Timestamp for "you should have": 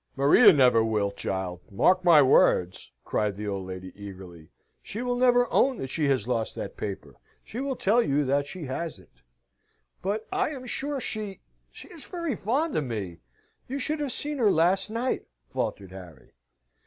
13.67-14.11